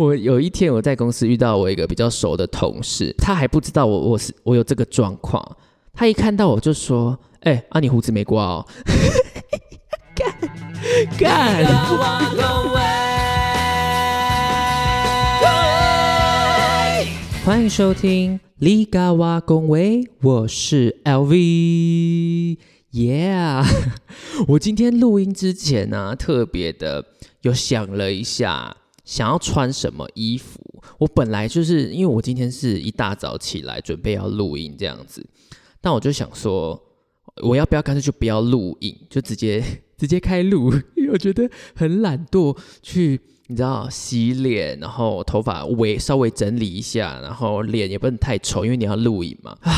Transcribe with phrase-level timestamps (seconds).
[0.00, 5.56] 我有一天我在公司遇到我一个比较熟的同事，他还不知道我我是我有这个状况，
[5.92, 8.66] 他一看到我就说：“哎、啊你胡子没刮哦。
[10.14, 10.32] ”干
[11.18, 11.66] 干。
[17.44, 22.56] 欢迎收听立嘎哇恭维，我是 LV。
[22.92, 23.34] 耶
[24.46, 27.04] 我今天录音之前呢、特别的
[27.42, 28.76] 有想了一下，
[29.08, 30.60] 想要穿什么衣服。
[30.98, 35.26] 我本来就是因为我今天是一大早起来准备要录音这样子，
[35.80, 36.78] 但我就想说，
[37.42, 39.64] 我要不要干脆就不要录影，就直接
[39.96, 43.18] 直接开录，因为我觉得很懒惰去。
[43.50, 49.56] 你知道洗脸，然后头发微稍微整理一下，然后脸也不能太丑，因为你要录影嘛。
[49.62, 49.72] 唉，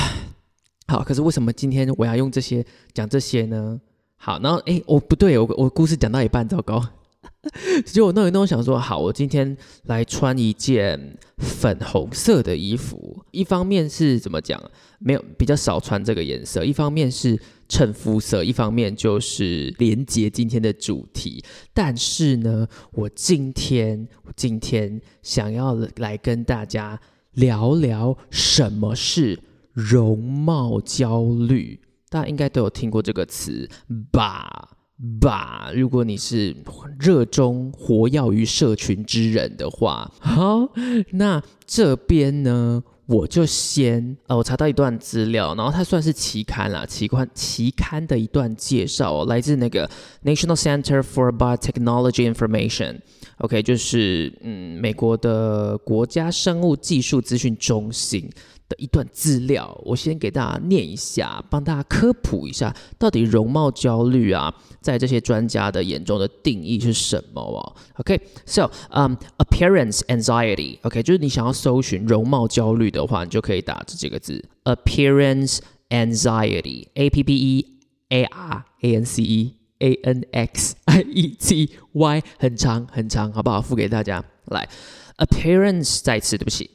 [0.89, 3.81] 好，可是为什么今天我要用这些讲这些呢？
[4.17, 6.85] 好，然后诶，我不对，我我故事讲到一半，糟糕。
[7.85, 13.25] 结果我弄一弄，想说好，我今天来穿一件粉红色的衣服。
[13.31, 14.61] 一方面是怎么讲，
[14.99, 21.43] 没有比较少穿这个颜色；一方面是衬肤色，一方面就是连接今天的主题。
[21.73, 27.01] 但是呢，我今天今天想要来跟大家
[27.33, 29.39] 聊聊什么是
[29.73, 31.81] 容貌焦虑。
[32.09, 33.69] 大家应该都有听过这个词
[34.11, 34.80] 吧？
[35.21, 36.55] 吧，如果你是
[36.99, 40.69] 热衷活跃于社群之人的话，好，
[41.13, 49.89] 那这边呢，我就先呃，我查到一段资料，然后它算是期刊啦，期刊期刊的一段介绍、哦，来自那个
[50.23, 52.99] National Center for Biotechnology Information。
[53.39, 58.29] OK，就是嗯，美国的国家生物技术资讯中心
[58.71, 67.61] 的一段资料，我先给大家念一下，帮大家科普一下，到底容貌焦虑啊，在这些专家的眼中的定义是什么哦
[67.97, 75.59] ？OK，so、um appearance anxiety，OK，、就是你想要搜寻容貌焦虑的话，你就可以打这几个字，appearance
[75.91, 77.67] anxiety，A P P E
[78.09, 79.57] A R A N C E。
[79.83, 83.63] A N X I E T Y 很长很长，好不好？
[83.63, 84.23] 付给大家。
[84.49, 84.69] 来
[85.17, 86.69] ，appearance 再次，对不起。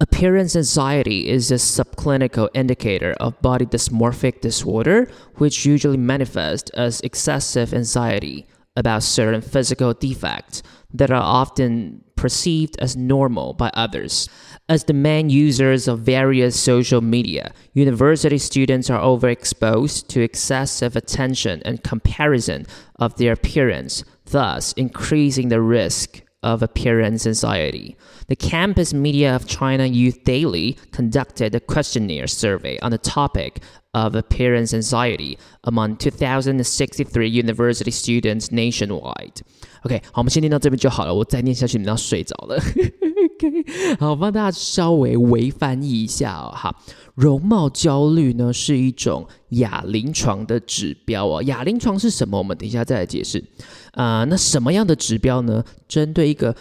[0.00, 7.72] Appearance anxiety is a subclinical indicator of body dysmorphic disorder, which usually manifests as excessive
[7.72, 14.28] anxiety about certain physical defects that are often perceived as normal by others.
[14.68, 21.62] As the main users of various social media, university students are overexposed to excessive attention
[21.64, 22.66] and comparison
[22.96, 27.95] of their appearance, thus increasing the risk of appearance anxiety.
[28.27, 33.61] The Campus Media of China Youth Daily conducted a questionnaire survey on the topic
[33.93, 39.41] of appearance anxiety among 2,063 university students nationwide.
[39.83, 42.55] OK，好，我们先念到这边就好了，我再念下去你们要睡着了。
[42.55, 46.51] OK，好，我帮大家稍微微翻译一下哦。
[46.55, 46.75] 好，
[47.15, 51.43] 容貌焦虑呢是一种亚临床的指标哦。
[51.43, 52.37] 亚临床是什么？
[52.37, 53.43] 我们等一下再来解释。
[53.96, 55.64] 啊、那什么样的指标呢？
[55.88, 56.54] 针对一个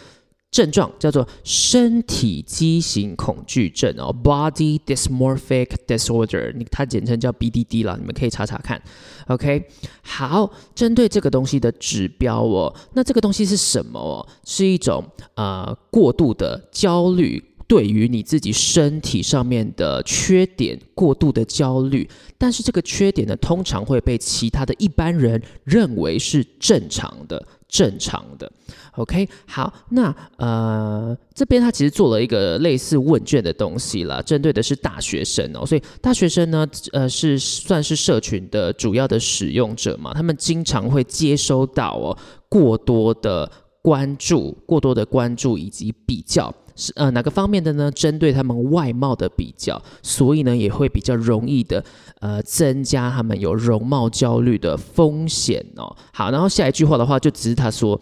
[0.51, 8.81] 症状叫做身体畸形恐惧症哦，Body Dysmorphic Disorder，它简称叫 BDD 了，你们可以查查看。
[9.27, 9.67] OK，
[10.01, 14.25] 好，针对这个东西的指标哦，那这个东西是什么哦？
[14.45, 15.03] 是一种
[15.33, 17.43] 呃过度的焦虑。
[17.67, 28.51] 对于你自己身体上面的缺点过度的焦虑，但是这个缺点呢，通常会被其他的一般人认为是正常的、正常的。
[28.97, 43.51] OK，好，那呃这边他其实做了一个类似问卷的东西啦，针对的是大学生哦，所以大学生呢，呃是算是社群的主要的使用者嘛，他们经常会接收到哦过多的
[43.81, 46.53] 关注、过多的关注以及比较。
[46.75, 47.89] 是呃哪个方面的呢？
[47.91, 51.83] 针对他们外貌的比较，所以呢也会比较容易的
[52.19, 55.95] 呃增加他们有容貌焦虑的风险哦。
[56.13, 57.99] 好，然后下一句话的话，就只是他说。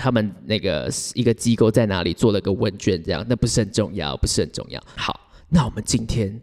[0.00, 4.82] 他们那个一个机构在哪里做了个问卷，这样那不是很重要，不是很重要。
[4.96, 5.20] 好，
[5.50, 6.40] 那我们今天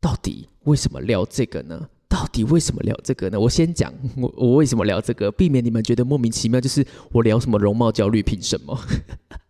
[0.00, 1.78] 到底为什么聊这个呢？
[2.08, 3.38] 到底为什么聊这个呢？
[3.38, 6.82] 我先讲我我为什么聊这个，避免你们觉得莫名其妙，就是
[7.12, 8.74] 我聊什么容貌焦虑，凭什么？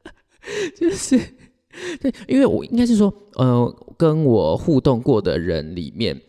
[0.77, 1.17] 就是
[2.01, 6.21] 对，因为我应该是说，呃，跟我互动过的人里面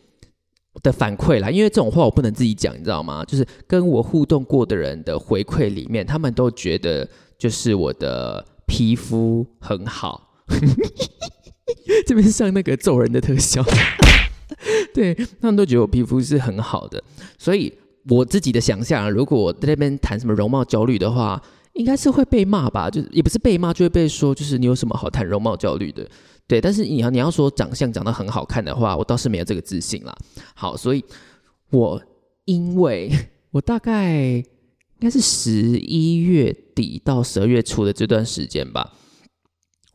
[0.83, 3.25] 的反馈啦，因为这种话我不能自己讲，你知道吗？
[3.25, 7.07] 就是跟我互动过的人的回馈里面，他们都觉得
[7.37, 10.29] 就是我的皮肤很好，
[12.05, 13.63] 这边上那个揍人的特效，
[14.93, 17.03] 对他们都觉得我皮肤是很好的，
[17.37, 17.73] 所以
[18.09, 21.41] 我自己的想象，如果我在那边谈什么容貌焦虑的话，
[21.73, 26.07] 应该是会被骂吧，就是也不是被骂，就会被说就是你有什么好谈容貌焦虑的？
[26.47, 30.13] 对，但是你要你要说长相长得很好看的话，我倒是没有这个自信啦。
[30.53, 31.03] 好，所以
[31.69, 32.01] 我
[32.45, 33.09] 因为
[33.51, 34.43] 我大概应
[34.99, 38.93] 该是十一月底到十二月初的这段时间吧，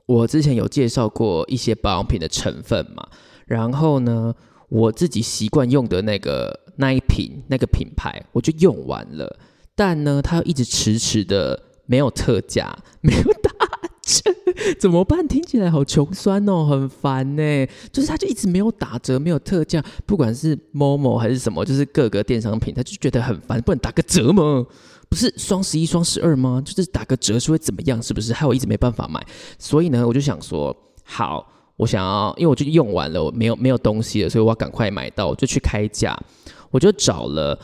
[0.06, 3.06] 我之前有介绍过一些保养品的成分嘛，
[3.46, 4.34] 然后呢，
[4.70, 9.38] 我自己习惯用的那个那一瓶那个品牌，我就用完了。
[9.75, 13.50] 但呢，它一直迟迟的没有特价， 没有打
[14.03, 14.31] 折，
[14.79, 15.27] 怎么办？
[15.27, 17.67] 听起来好穷酸哦，很烦呢。
[17.91, 24.65] 就是它就一直没有打折，没有特价，不管是某某还是什么，就是各个电商品，他就觉得很烦，不能打个折吗？
[25.09, 26.61] 不是双十一、双十二吗？
[26.65, 28.03] 就是打个折是会怎么样？
[28.03, 28.32] 是不是？
[28.32, 29.25] 害我一直没办法买。
[29.59, 36.17] 所以呢，我就想说，好，我想要，因为我就用完了，我没有没有东西了，所以我要赶快买到，我就去开价，
[36.71, 37.59] 我就找了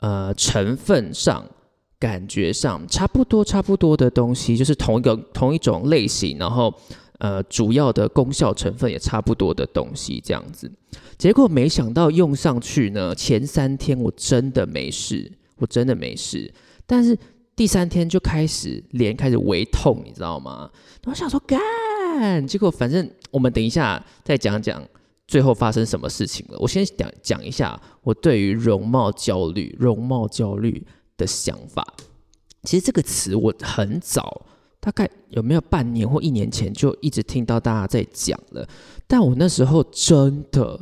[0.00, 1.44] 呃成分上。
[2.06, 6.72] 感觉上差不多，差不多的东西，就是同一个同一种类型，然后
[7.18, 10.70] 呃，主要的功效成分也差不多的东西，这样子。
[11.18, 16.48] 结果没想到用上去呢，前三天我真的没事，我真的没事，
[16.86, 17.18] 但是
[17.56, 20.70] 第三天就开始脸开始微痛，你知道吗？
[21.06, 24.80] 我想说干，结果反正我们等一下再讲讲
[25.26, 26.58] 最后发生什么事情了。
[26.60, 30.86] 我先讲讲一下我对于容貌焦虑，容貌焦虑。
[31.16, 31.86] 的想法，
[32.62, 34.44] 其实这个词我很早，
[34.80, 38.68] 大概有没有半年或一年前就一直听到大家在讲了，
[39.06, 40.78] 但我那时候真的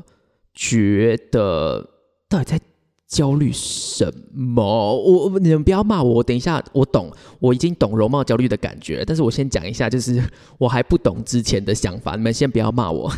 [0.52, 1.88] 觉得
[2.28, 2.60] 到底在
[3.06, 4.62] 焦虑什么？
[4.62, 10.22] 我你们不要骂我，等一下我懂，我已经懂容貌焦虑的感觉，但是我先讲一下，就是
[10.58, 13.12] 我还不懂之前的想法，你们先不要骂我。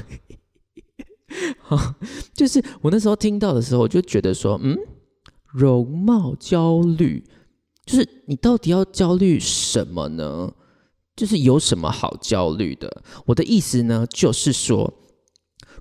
[1.62, 1.94] 好，
[2.34, 4.76] 就是我那时候听到的时候，我就觉得说，嗯。
[5.56, 7.24] 容貌焦虑，
[7.86, 10.52] 就是你到底要焦虑什么呢？
[11.16, 13.02] 就是有什么好焦虑的？
[13.24, 14.92] 我的意思呢，就是说，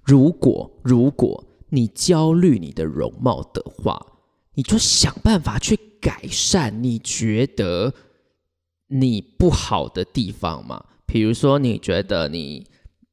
[0.01, 3.99] 如果如果你焦虑你的容貌的话，
[4.53, 7.93] 你就想办法去改善你觉得
[8.87, 10.85] 你不好的地方嘛。
[11.05, 12.65] 比如说，你觉得你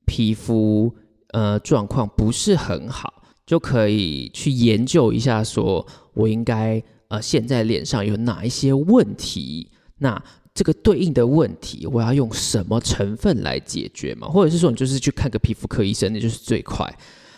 [0.06, 0.94] 皮肤
[1.32, 5.84] 呃状况不是很好，就可以去研究一下说。
[6.14, 9.70] 我应该呃，现在脸上有哪一些问题？
[9.98, 10.22] 那
[10.54, 14.28] 这个对应的问题，我要用什么成分来解决嘛？
[14.28, 16.92] 或者是说，你就是去看个皮肤科医生，那就是最快。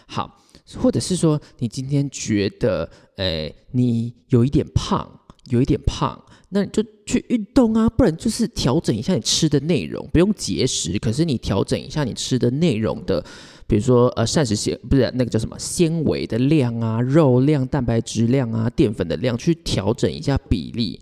[0.06, 0.41] 好，
[0.76, 13.22] 或者是说，你今天觉得，诶，你有一点胖，有一点胖，那你就去运动啊，不然就是调整一下你吃的内容，不用节食，可是你调整一下你吃的内容的。
[13.66, 21.00] 比如说，呃，膳食纤不是那个叫什么纤维的量啊，肉量、蛋白质量啊，淀粉的量，去调整一下比例，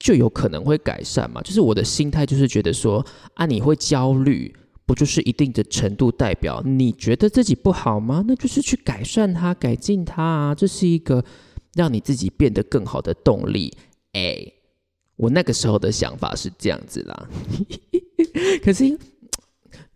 [0.00, 1.40] 就有可能会改善嘛。
[1.42, 4.52] 就是我的心态就是觉得说，啊，你会焦虑，
[4.84, 8.24] 不就是一定的程度代表你觉得自己不好吗？
[8.26, 11.22] 那就是去改善它、改进它啊，这是一个
[11.74, 13.72] 让你自己变得更好的动力。
[14.14, 14.34] 哎，
[15.18, 17.28] 我那个时候的想法是这样子啦，
[18.64, 18.98] 可是。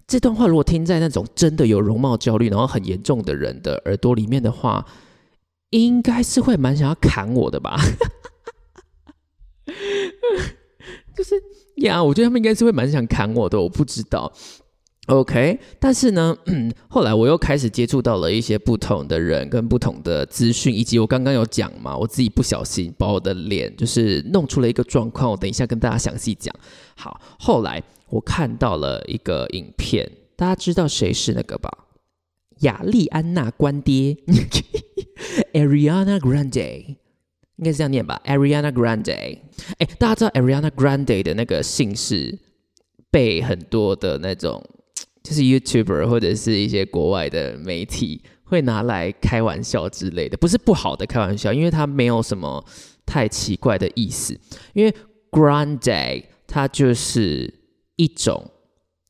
[0.04, 4.84] 这段话如果听在那种真的有容貌焦虑然后很严重的人的耳朵里面的话，
[5.70, 7.80] 应该是会蛮想要砍我的吧？
[11.16, 11.42] 就是
[11.76, 14.30] 呀，我觉得他们应该是会蛮想砍我的，我不知道。
[15.08, 16.36] OK，但是呢，
[16.88, 26.54] 后来我又开始接触到了一些不同的人跟不同的资讯，以及我刚刚有讲嘛，我自己不小心把我的脸就是弄出了一个状况，我等一下跟大家详细讲。
[26.96, 27.82] 好，后来。
[28.12, 30.06] 我看到了一个影片，
[30.36, 31.70] 大家知道谁是那个吧？
[32.58, 34.14] 雅丽安娜关爹，
[35.54, 36.84] Ariana Grande，
[37.56, 39.38] 应该是这样念吧？Ariana Grande，
[39.78, 42.38] 哎，大家知道 Ariana Grande 的那个姓氏
[43.10, 44.62] 被很多的那种
[45.22, 52.64] 就是 YouTuber 或者是一些国外的媒体会拿来开玩笑之类的，不是不好的开玩笑，因为它没有什么
[53.06, 54.38] 太奇怪的意思，
[54.72, 54.94] 因为
[55.30, 57.62] Grande 它就是。
[57.96, 58.50] 一种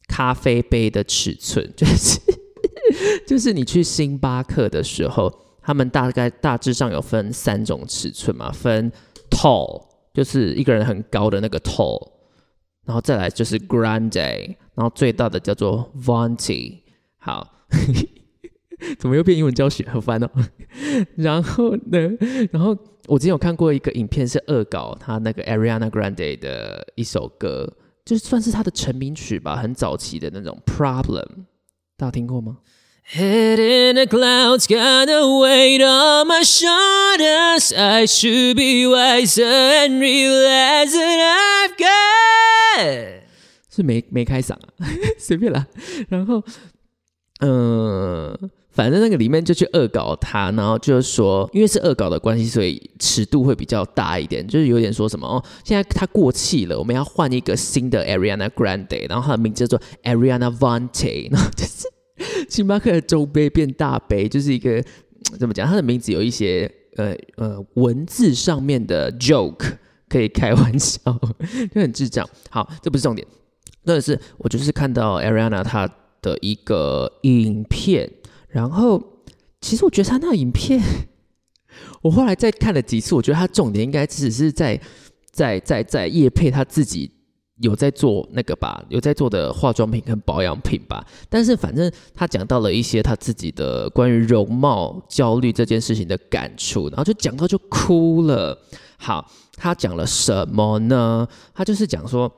[0.08, 2.20] 咖啡杯的尺寸，就是
[3.26, 8.90] 就是你去星巴克的时候，他们大概大致上有分三种尺寸嘛，分
[9.30, 9.80] tall
[10.12, 12.10] 就是一个人很高的那个 tall，
[12.84, 16.80] 然后再来就是 grande，然后最大的叫做 venti。
[17.18, 17.66] 好，
[18.98, 19.88] 怎么又变英文教学？
[19.88, 20.30] 好烦哦。
[21.16, 21.98] 然后呢，
[22.50, 27.72] 然后我之前有看过一个影片，是恶搞他那个 Ariana Grande 的一首歌。
[28.04, 31.24] 就是算是他的成名曲吧，很早期的那种 Problem，
[31.96, 32.58] 大家听过吗
[33.14, 37.72] ？Head in the clouds, got a weight on my shoulders.
[37.72, 42.41] I should be wiser and realize that I've got.
[43.70, 44.86] 是没没开嗓啊，
[45.18, 45.66] 随便啦。
[46.08, 46.42] 然后，
[47.40, 48.36] 嗯，
[48.70, 61.88] 反正那个里面就去恶搞他，然后就是说，因为是恶搞的关系，所以尺度会比较大一点，就是有点说什么哦，现在他过气了，我们要换一个新的 Ariana Grande，然后他的名字叫做 Ariana Vante，然后就是
[62.48, 64.84] 星巴克的周杯变大杯，就是一个
[65.38, 69.78] 怎么讲，他的名字有一些呃呃文字上面的 joke
[70.12, 71.00] 可以开玩笑，
[71.74, 72.28] 就很智障。
[72.50, 73.26] 好，这不是重点。
[73.82, 75.88] 真的是，我就是看到 Ariana 她
[76.20, 78.12] 的一个影片，
[78.48, 79.02] 然后
[79.62, 80.78] 其实我觉得她那影片，
[82.02, 84.78] 我后来再看了几次，我觉得她重点应该只是在
[85.30, 87.10] 在在在叶配她自己
[87.62, 91.04] 有在做那个吧，有在做的化妆品跟保养品吧。
[91.30, 98.56] 但是反正她讲到了一些她自己的关于容貌焦虑这件事情的感触，然后就讲到就哭了。
[99.02, 101.28] 好，他讲了什么呢？
[101.52, 102.32] 他就是讲说。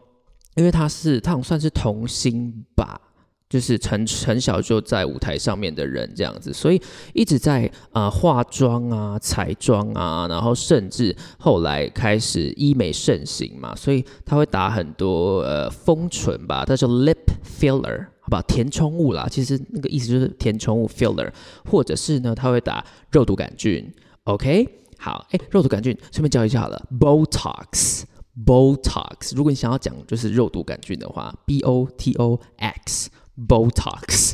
[0.57, 3.01] 因为他是，他算是童星吧，
[3.49, 6.81] 就是很很小就在舞台上面的人这样子，所以
[7.13, 21.33] 一直在啊化妆啊、彩妆啊，然后甚至后来开始医美盛行嘛，所以他会打很多呃丰唇吧，他叫 lip filler，好吧，填充物啦，其实那个意思就是填充物 filler，
[21.69, 23.93] 或者是呢他会打肉毒杆菌
[24.23, 28.05] ，OK，好，哎，肉毒杆菌顺便教一下好了，Botox。
[28.47, 34.33] Botox，如果你想要讲就是肉毒杆菌的话，B O T O X，Botox。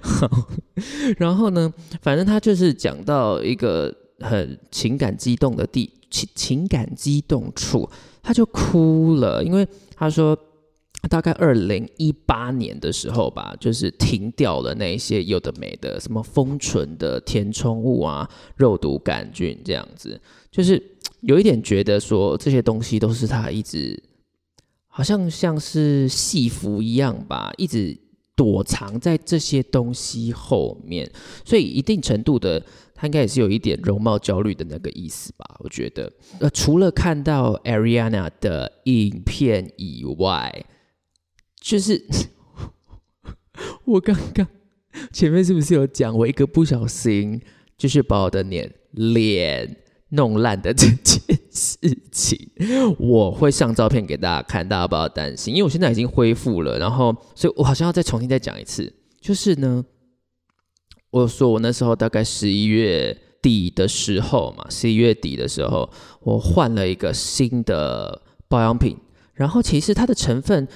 [0.00, 0.30] 好，
[1.18, 7.90] 然后呢，反正他就是讲到一个很情感激动的地情情感激动处，
[8.22, 9.66] 他就哭了，因为
[9.96, 10.38] 他说。
[11.10, 20.18] 大概二零一八年的时候吧，就是停掉了那些有的没的，什么封唇的填充物啊、肉毒杆菌这样子，
[20.50, 20.80] 就是
[21.22, 24.00] 有一点觉得说这些东西都是他一直
[24.86, 27.98] 好像像是戏服一样吧，一直
[28.36, 31.10] 躲藏在这些东西后面，
[31.44, 35.56] 所以一定程度的，他应该也是有一点容貌焦虑的那个意思吧？
[35.58, 40.64] 我觉得，呃，除了看到 Ariana 的影片以外。
[41.62, 42.04] 就是
[43.86, 44.46] 我刚刚
[45.12, 47.40] 前面是不是有讲我一个不小心
[47.78, 49.76] 就是把我的脸脸
[50.10, 51.78] 弄烂的 这件事
[52.10, 52.50] 情？
[52.98, 56.78] 我会上照片给大家看，大家不要担心，因为我现在已经恢复了。
[56.78, 58.92] 然后，所以我好像要再重新再讲一次。
[59.20, 59.84] 就是呢，
[61.10, 65.88] 我说我那时候大概十一月底的时候嘛，十一月底的时候，
[66.20, 68.98] 我换了一个新的保养品，
[69.32, 70.68] 然后其实它的成分。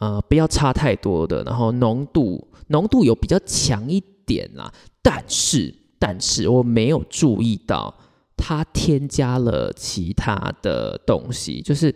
[0.02, 7.96] 呃，不要差太多的，然后浓度浓度有比较强一点啦，但是但是我没有注意到
[8.36, 11.94] 它添加了其他的东西，就是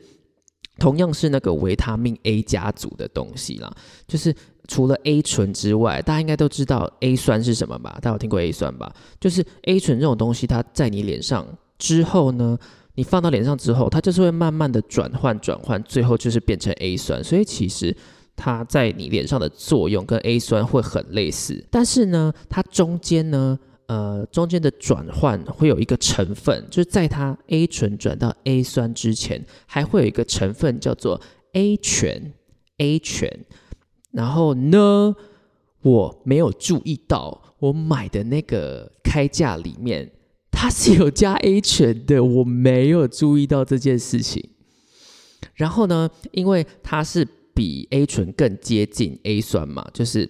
[0.78, 3.76] 同样是那个维他命 A 家族的东西啦，
[4.08, 4.36] 就是
[4.68, 7.98] 除了 A 醇之外，大家应该都知道 A 酸是什么吧？
[8.04, 8.94] 大家有听过 A 酸吧？
[9.20, 11.44] 就是 A 醇这种东西，它在你脸上
[11.80, 12.56] 之后呢？
[12.96, 17.24] 你放到脸上之后，它就是会慢慢的转换转换，最后就是变成 A 酸。
[17.24, 17.96] 所以其实
[18.36, 31.20] 它在你脸上的作用跟 A 酸会很类似，但是呢，它中间呢，呃，中间的转换会有一个成分，就是在它 A 醇转到 A 酸之前，还会有一个成分叫做
[31.54, 32.34] A 醛
[32.78, 33.30] ，A 醛。
[34.12, 35.14] 然后呢，
[35.82, 40.10] 我没有注意到我买的那个开价里面。
[40.58, 44.42] 它是有加 A 醛的，我没有注意到这件事情。
[45.54, 50.28] 然后呢，因为它是比 A 醇更接近 A 酸嘛，就是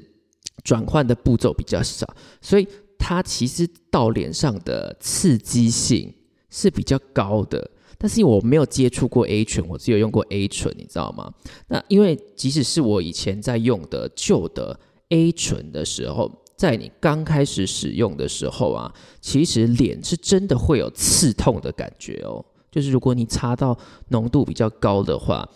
[0.64, 2.68] 转换的步骤比较少，所以
[2.98, 6.12] 它其实到脸上的刺激性
[6.50, 7.70] 是比较高的。
[7.98, 11.32] 但是我没有接触过 A 醇，我只有用过 A 醇，你知道吗？
[11.68, 14.80] 那因为即使是我以前在用的旧的
[15.10, 16.42] A 醇的时候。
[16.58, 22.44] 在你刚开始使用的时候啊，其实脸是真的会有刺痛的感觉哦。
[22.72, 23.78] 就是如果你擦到
[24.10, 25.48] 浓度比较高的话，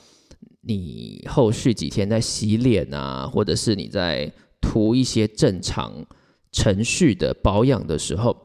[0.61, 5.93] 你后续几天在洗脸啊，或者是你在涂一些正常
[6.51, 8.35] 程序的保养的时候，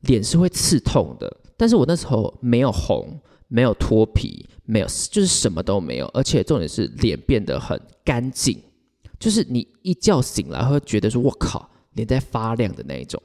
[0.00, 1.36] 脸是会刺痛的。
[1.56, 8.62] 但是我那时候没有红，没有脱皮，没有，就是什么都没有，而且重点是脸变得很干净，
[9.18, 13.22] 就是你一觉醒来会觉得说“我靠”，脸在发亮的那一种，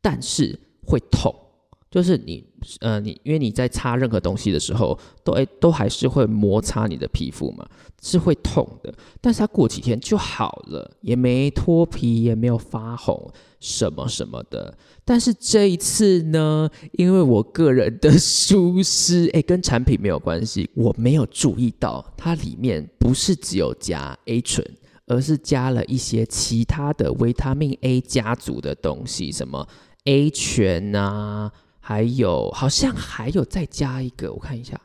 [0.00, 1.34] 但是会痛。
[1.90, 2.44] 就是你，
[2.80, 7.66] 呃，你因为你在擦任何东西的时候，都哎都还是会摩擦你的皮肤嘛，
[8.02, 8.92] 是会痛的。
[9.22, 14.76] 但是它过几天就好了，也没脱皮，也没有发红，什么什么的。
[15.02, 24.62] 但是这一次呢，因为我个人的疏失， 哎，跟产品没有关系，我没有注意到它里面不是只有加 A 醇，
[25.08, 29.66] 而是加了一些其他的维他命 A 家族的东西，什么
[30.04, 31.50] A 醛啊。
[31.80, 34.78] 还有，好像还有再加一个，我看一下，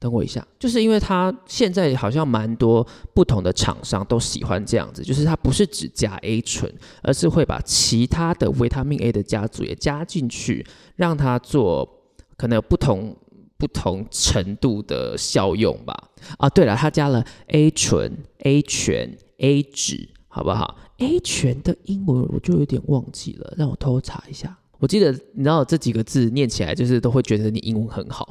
[0.00, 10.66] 等我一下，就是因为它现在好像蛮多不同的厂商都喜欢这样子，就是它不是只加 A 醇，而是会把其他的维他命 A 的家族也加进去，
[10.96, 11.88] 让它做
[12.36, 13.16] 可能有不同
[13.56, 15.94] 不同程度的效用吧。
[16.38, 24.56] 啊，对了，它加了 A 醇、A 醛、A 酯，好不好？A 醛的英文我就有点忘记了，让我偷查一下。
[24.78, 28.28] 我记得你知道这几个字念起来就是都会觉得你英文很好。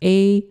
[0.00, 0.44] A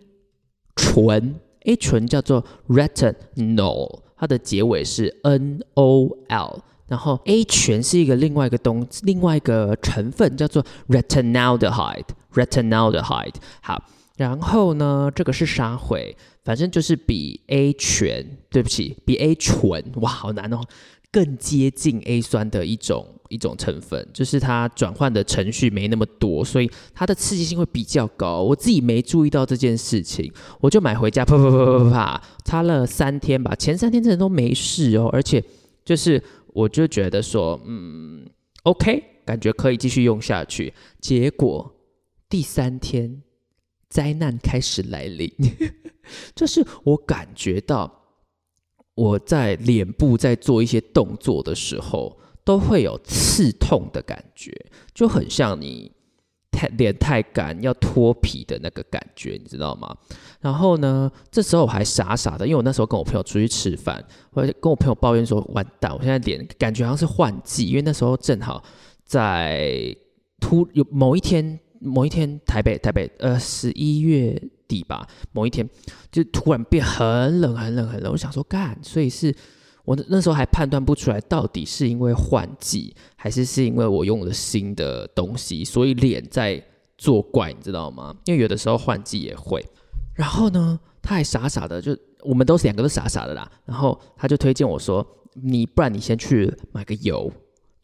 [0.74, 13.34] 醇，A 醇叫做 retinol，它的结尾是 N O L，然后 A 醛是一个另外一个东另外一个成分叫做 retinaldehyde，retinaldehyde。
[13.62, 13.84] 好，
[14.16, 16.16] 然后呢，这个是啥回？
[16.44, 20.60] 反正就是比 A 醛，对不起，比 A 醇，哇，好难哦。
[21.10, 28.42] 更接近 A 酸的一种一种成分，就是它转换的程序没那么多，所以它的刺激性会比较高。
[28.42, 33.54] 我自己没注意到这件事情，我就买回家，啪啪啪啪啪啪，擦了三天吧。
[33.54, 35.40] 前三天真的都没事哦，而且
[35.84, 38.28] 就是我就觉得说，嗯
[38.64, 40.74] ，OK，感觉可以继续用下去。
[41.00, 41.72] 结果
[42.28, 43.22] 第三天
[43.94, 45.30] 灾难开始来临，
[46.34, 48.00] 就是我感觉到。
[48.96, 54.52] 我在脸部在做一些动作的时候，都会有刺痛的感觉，
[54.94, 55.90] 就很像你
[56.52, 59.96] 太脸太干要脱皮的那个感觉，你知道吗？
[60.40, 68.62] 然后呢，这时候我还傻傻的，因为我那时候跟我朋友出去吃饭，我跟我朋友抱怨说：“完蛋，我现在脸感觉好像是换季，因为那时候正好
[69.04, 69.92] 在
[70.38, 75.68] 突有某一天，某一天台北台北呃十一月。”底吧，某一天
[76.10, 78.10] 就突然变很冷，很冷，很冷。
[78.10, 79.32] 我想说干，所以是
[79.84, 86.60] 我那时候还判断不出来，到底是因为换季，还是是因为我用了新的东西，所以脸在
[86.96, 88.16] 作怪，你知道吗？
[88.24, 89.62] 因为有的时候换季也会。
[90.14, 93.48] 然后呢，他还傻傻的，就我们都是两个都傻傻的啦。
[93.66, 95.06] 然后他就推荐我说
[95.42, 97.30] ：“你不然你先去买个油，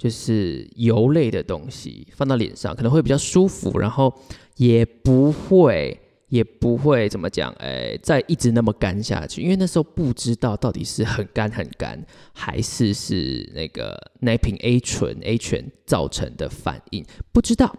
[0.00, 4.10] 就是油类的东西，放到脸上可能会比较舒服，然后
[4.56, 5.94] 也不会。”
[6.30, 12.00] 也不会怎么讲，哎，再一直那么干下去，因为那时候不知道到底是很干很干，
[12.32, 17.74] 还是是那个那瓶 A 醇 A 醛造成的反应，不知道。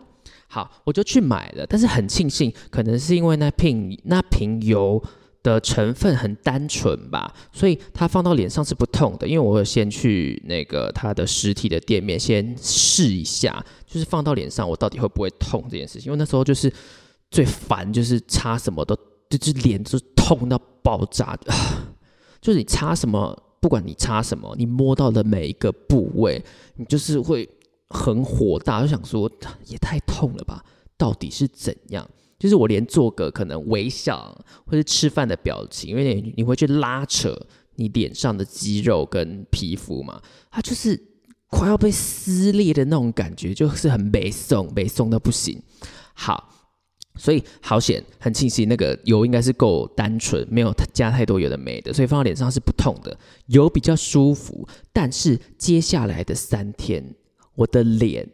[0.48, 5.02] 好，我就去买了，但是很庆幸，可能是因为那瓶那瓶油
[5.44, 9.28] 的成分很单纯吧，所以它放到脸上是不痛的。
[9.28, 16.72] 因为我有先去那个它的实体的店面先试一下，就是放到脸上我到底会不会痛这件事情，因为那时候就是。
[17.34, 18.94] 最烦就是擦什么都
[19.30, 21.34] 就是脸就痛到爆炸，
[22.42, 26.44] 就是你擦什么，不管你擦什么，你摸到的每一个部位，
[26.76, 27.48] 你就是会
[27.88, 29.32] 很火大，就想说
[29.66, 30.62] 也太痛了吧？
[30.98, 32.06] 到底是怎样？
[32.42, 37.40] 就是我连做个可能微笑或者吃饭的表情，因为你会去拉扯
[37.76, 41.00] 你脸上的肌肉跟皮肤嘛，它就是
[41.52, 45.62] 快要被撕裂的那种感觉，就是很没送，没送到不行。
[46.14, 46.48] 好。
[47.18, 54.66] 所以好险，很庆幸那个油应该是够单纯，没有加太多有的没的，所以放到脸上是不痛的，油比较舒服。
[54.94, 57.14] 但是接下来的三天，
[57.56, 58.30] 我的脸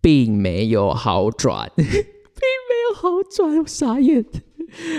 [0.00, 1.70] 并没有好转，
[3.02, 4.24] 好转，我傻眼。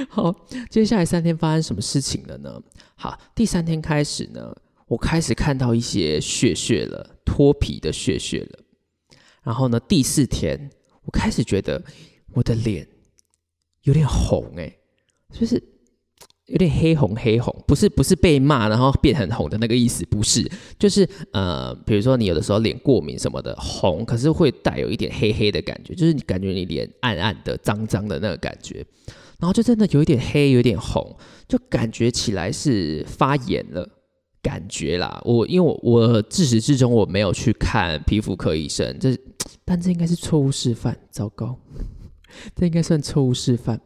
[0.09, 2.61] 好，接下来三天发生什么事情了呢？
[2.95, 4.53] 好，第三天开始呢，
[4.87, 8.59] 我开始看到一些血血了，脱皮的血血了。
[9.41, 10.69] 然后呢，第四天
[11.03, 11.81] 我开始觉得
[12.33, 12.85] 我的脸。
[13.83, 14.77] 有点红哎，
[15.31, 15.61] 就是
[16.47, 20.45] 有点黑红黑红，不是不是被骂然后变很红的那个意思，不是，
[20.77, 28.86] 就是呃，比如说你有的时候脸过敏什么的红，可是会带有一点黑黑的感觉，就是你感觉你脸暗暗的、脏脏的那个感觉，
[29.39, 31.15] 然后就真的有一点黑，有点红，
[31.47, 33.88] 就感觉起来是发炎了，
[34.41, 35.21] 感觉啦。
[35.23, 39.17] 我因为我我自始至终我没有去看皮肤科医生，这
[39.63, 41.58] 但这应该是错误示范，糟糕。
[42.53, 43.79] 这应该算错误示范。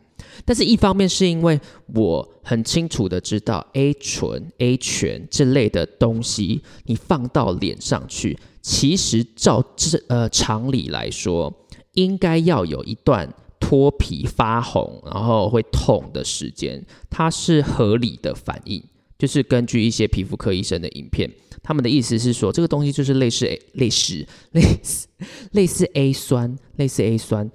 [0.46, 1.60] 但是，一方面是因为
[1.94, 11.54] 我很清楚的知道 A 醇、A 醛这类的东西，你放到脸上去，其实照这呃常理来说，
[11.94, 18.84] 应该要有一段脱皮发红，然后会痛的时间，它是合理的反应。
[19.18, 21.28] 就是根据一些皮肤科医生的影片，
[21.64, 25.08] 他们的意思是说，这个东西就是类似 A 类似类似
[25.54, 27.50] 类似 A 酸，类似 A 酸。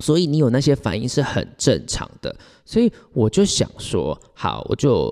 [0.00, 5.08] 所以你有那些反应是很正常的，所以我就想说，好，我就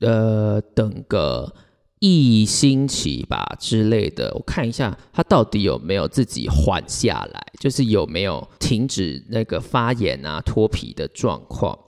[0.00, 1.54] 呃等个
[2.00, 11.78] 一星期吧之类的，我看一下它到底有没有自己缓下来，就是有没有停止那个发炎啊脱皮的状况。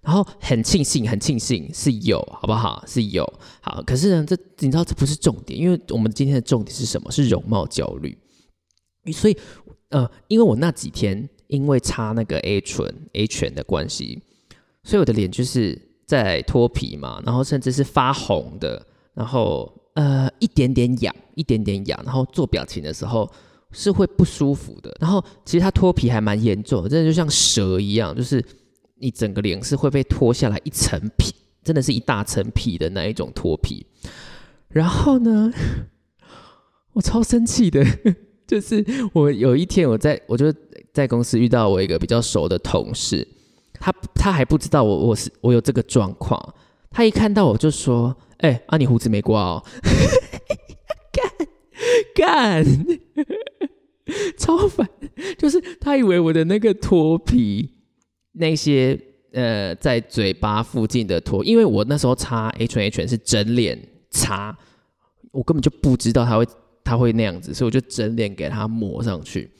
[0.00, 2.82] 然后很庆幸，很庆幸是有，好不好？
[2.86, 3.30] 是有。
[3.60, 7.10] 好，可是呢，这你知道这不是重点，因为我们今天的重点是什么？
[7.10, 8.16] 是容貌焦虑。
[9.12, 9.36] 所以
[9.90, 11.28] 呃，因为我那几天。
[11.52, 14.22] 因为擦那个 A 醇 A 醛的关系，
[14.82, 23.30] 所以我的脸就是在脱皮嘛，然后甚至是发红的，然后呃一点点痒，一点点痒，然后做表情的时候
[23.70, 24.96] 是会不舒服的。
[24.98, 28.42] 然后其实它脱皮还蛮严重，真的就像蛇一样，就是
[28.94, 33.84] 你整个脸是会被脱下来一层皮，真的是一大层皮的那一种脱皮。
[34.68, 35.52] 然后呢，
[36.94, 37.84] 我超生气的。
[38.52, 38.84] 就是
[39.14, 40.52] 我有一天我在我就
[40.92, 43.26] 在公司遇到我一个比较熟的同事，
[43.80, 46.38] 他他还不知道我我是我有这个状况，
[46.90, 49.64] 他一看到我就说：“哎，啊你胡子没刮哦，
[51.10, 51.48] 干
[52.14, 52.62] 干，
[54.36, 54.86] 超烦！
[55.38, 57.70] 就是他以为我的那个脱皮
[58.32, 59.00] 那些
[59.32, 63.78] 呃在嘴巴附近的脱，因为我那时候擦 H N H 是整脸
[64.10, 64.54] 擦，
[65.30, 66.46] 我根本就不知道他会。
[66.84, 69.50] 他会那样子，所以我就整脸给他抹上去。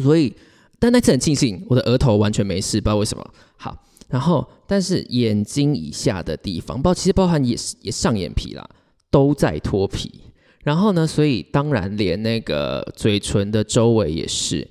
[0.00, 0.34] 所以，
[0.78, 3.24] 但那次很庆幸，我的额头完全没事，不知道为什么。
[3.56, 3.76] 好，
[4.08, 8.68] 然后但是眼睛以下的地方，包其实包含也也上眼皮啦，
[9.10, 10.20] 都在脱皮。
[10.62, 14.66] 然后呢，所以当然连那个嘴唇的周围也是。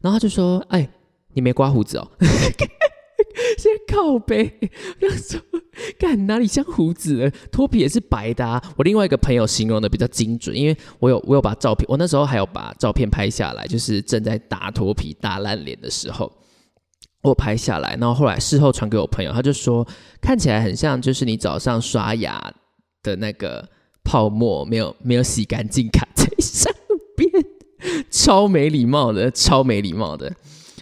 [0.00, 0.88] 然后他就说：“哎，
[1.34, 2.10] 你没刮胡子哦。”
[3.58, 4.58] 先靠背，
[4.98, 5.38] 就说
[5.98, 7.30] 干哪里像胡子？
[7.52, 8.62] 脱皮也是白的啊！
[8.78, 16.32] 我另外一个朋友形容的比较精准，因为我有我有把照片，我那时候还有把照片拍下来，就是正在打脱皮、打烂脸的时候，
[17.22, 19.86] 我拍下来，然后后来事后传给我朋友，他就说
[20.20, 22.52] 看起来很像，就是你早上刷牙
[23.02, 23.68] 的那个
[24.02, 26.72] 泡沫没有没有洗干净卡在上
[27.14, 27.30] 边，
[28.10, 30.34] 超没礼貌的，超没礼貌的。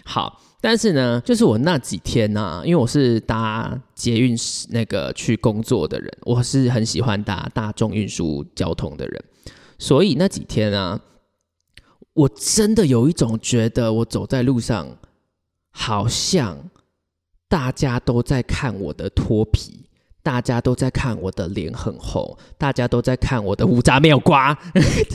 [0.05, 0.41] 好。
[0.67, 4.35] 但是呢，就是我那几天呢，因为我是搭捷运
[4.69, 9.23] 那个去工作的人，我是很喜欢搭大众运输交通的人，
[9.77, 10.99] 所以那几天啊，
[12.13, 14.97] 我真的有一种觉得我走在路上，
[15.69, 16.57] 好像
[17.47, 19.84] 大家都在看我的脱皮。
[20.25, 24.57] 大家都在看我的脸很红，大家都在看我的胡渣没有刮，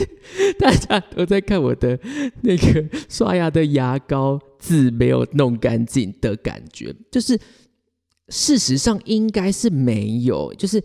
[0.57, 1.99] 大家都在看我的
[2.43, 7.37] 那个刷牙的牙膏字没有弄干净的感觉，就是
[8.29, 10.81] 事实上应该是没有，就是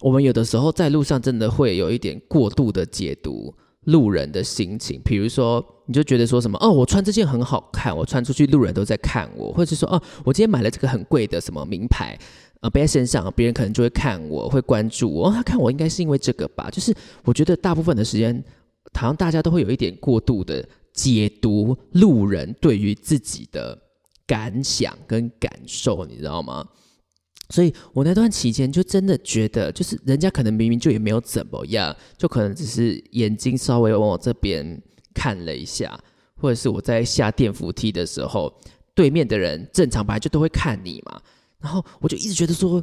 [0.00, 12.18] 我们有的时候在路上真的会有一点过度的解读路人的心情，比如说你就觉得说什么哦，我穿这件很好看，我穿出去路人都在看我，或者是说哦，我今天买了这个很贵的什么名牌。
[12.60, 15.30] 呃，背在身上，别人可能就会看我，会关注我。
[15.30, 16.70] 他看我应该是因为这个吧？
[16.70, 18.42] 就是我觉得大部分的时间，
[18.94, 23.78] 好像大家都会有一点过度的解读路人对于自己的
[24.26, 26.66] 感想跟感受，你知道吗？
[27.50, 34.82] 所以我那段期间就真的觉得，就是人家可能明明就也没有怎么样，就可能只是眼睛稍微往我这边
[35.14, 35.96] 看了一下，
[36.40, 38.52] 或者是我在下电扶梯的时候，
[38.94, 41.20] 对面的人正常本来就都会看你嘛。
[41.60, 42.82] 然后我就一直觉得说，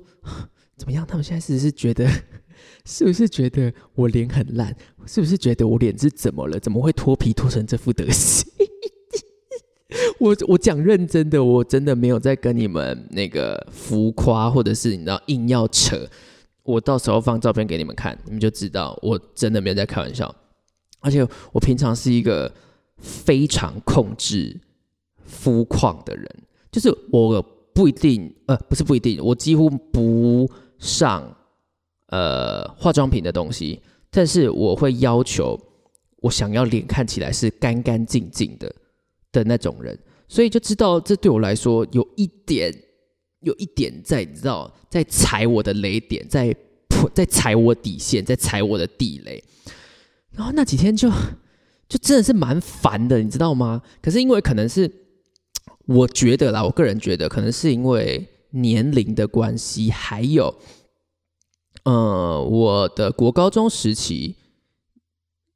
[0.76, 1.06] 怎么样？
[1.06, 2.10] 他们现在是不是觉得，
[2.86, 4.76] 是不是觉得我脸很烂？
[5.06, 6.60] 是不是觉得我脸是怎么了？
[6.60, 8.52] 怎么会脱皮脱成这副德行？
[10.20, 16.10] 我我讲认真的，我真的没有在跟你们那个浮夸，或者是你知道硬要扯。
[16.64, 20.34] 我到时候放照片给你们看，你们就知道我真的没有在开玩笑。
[21.00, 22.52] 而且我平常是一个
[22.98, 24.60] 非常控制
[25.26, 26.28] 肤况的人，
[26.72, 27.46] 就是我。
[27.74, 31.36] 不一定，呃，不是不一定，我几乎不上
[32.08, 33.82] 呃化妆品的东西，
[34.12, 35.60] 但是我会要求
[36.18, 38.74] 我想要脸看起来是干干净净的
[39.32, 42.72] 的那种人，所以就知道这对我来说有一点，
[43.40, 46.56] 有一点在你知道在踩我的雷点，在
[47.16, 49.44] 在踩我底线，在踩我的地雷，
[50.32, 51.10] 然后那几天就
[51.90, 53.82] 就真的是蛮烦的，你知道吗？
[54.00, 55.03] 可是因为可能是。
[55.86, 60.56] 我觉得啦，我个人觉得可能是因为年龄的关系，还有，
[61.84, 64.36] 呃，我的国高中时期，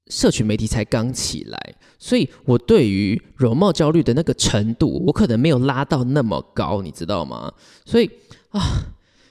[0.08, 7.54] 社群媒体才刚起来，所以我对于容貌焦虑的那个程度，我可能没有拉到那么高，你知道吗？
[7.86, 8.10] 所以
[8.50, 8.60] 啊，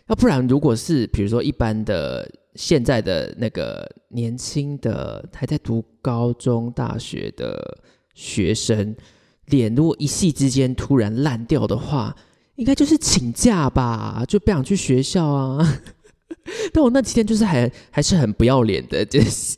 [0.08, 7.78] 要不然如果是比如说一般的现在的那个年轻的还在读高中、大学的
[8.14, 8.96] 学生，
[9.46, 12.14] 脸如果一夕之间突然烂掉的话，
[12.56, 15.80] 应该就是请假吧，就不想去学校啊。
[16.72, 19.56] 但我那几天就是还还是很不要脸的，就是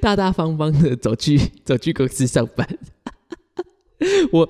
[0.00, 2.66] 大大方方的走去走去公司上班。
[4.32, 4.48] 我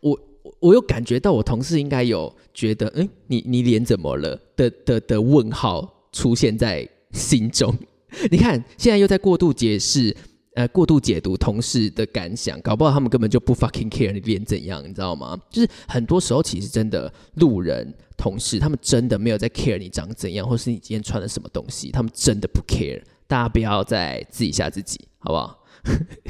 [0.00, 0.20] 我
[0.60, 7.76] 我有感觉到我同事应该有觉得，嗯，你你脸怎么了的的的问号出现在心中。
[8.30, 10.16] 你看现在又在过度解释。
[10.58, 15.38] 呃，过度解读同事的感想，搞不好他们根本就不 fucking care 你脸怎样，你知道吗？
[15.48, 23.00] 就是很多时候其实真的路人同事，他们真的没有在 care 你长怎样，或是你今天穿了什么东西，他们真的不 care。
[23.28, 25.62] 大家不要再自己吓自己，好不好？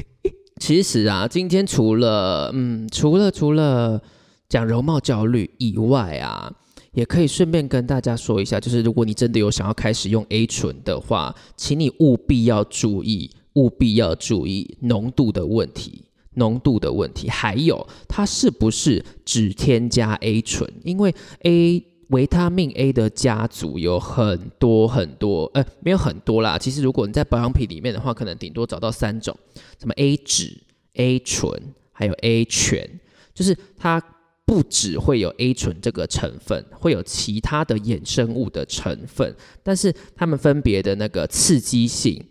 [0.61, 3.99] 其实啊，今天除了嗯，除了除了
[4.47, 6.53] 讲容貌焦虑以外啊，
[6.93, 13.31] 也可以顺便跟大家说一下，就是如果你真的有想要开始用 A 醇的话，请你务必要注意。
[13.59, 20.73] 务必要注意浓度的问题，浓度的问题，还有它是不是只添加 A 醇？
[20.85, 26.57] 因为 A 维他命 A 的家族有很多很多，呃，没有很多啦。
[26.57, 29.37] 其实如果你在保养品里面的话，可能顶多找到三种，
[29.81, 30.57] 什么 A 酯、
[30.95, 31.51] A 醇，
[31.93, 32.89] 还有 A 醛，
[33.35, 34.01] 就是它
[34.47, 42.25] 不只会有 A 醇这个成分，会有其他的衍生物的成分，但是它们分别的那个刺激性。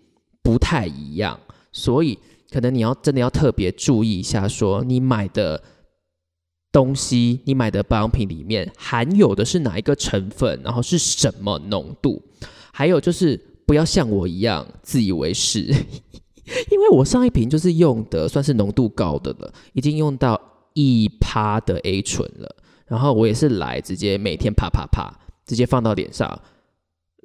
[0.48, 1.38] 不太一样，
[1.74, 2.18] 所以
[2.50, 5.62] 可能你要真的要特别注意一下，说你买的
[6.72, 12.24] 东西，你买的保养品里面含有的是哪一个成分，然后是什么浓度，
[12.72, 15.64] 还有就是不要像我一样自以为是，
[16.72, 20.40] 因为我上一瓶就是用的算是浓度高的了，已经用到
[20.76, 22.56] 一趴的 A 醇了，
[22.86, 25.14] 然后我也是来直接每天啪啪啪
[25.46, 26.42] 直接放到脸上。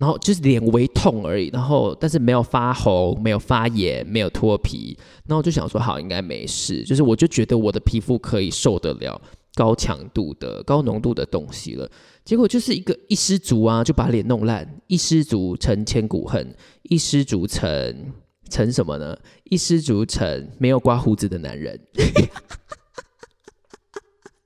[0.03, 4.99] 然后就是脸微痛而已，然后但是没有发红，没有发炎，没有脱皮。
[5.29, 6.83] 然后就想说，好，应该没事。
[6.83, 9.23] 就是我就觉得我的皮肤可以受得了
[9.55, 11.88] 高强度的、高浓度的东西了。
[12.25, 14.69] 结果就是一个一失足啊，就把脸弄烂。
[14.88, 18.12] 一失足成千古恨，一失足成
[18.51, 19.17] 成什么呢？
[19.45, 21.79] 一失足成没有刮胡子的男人。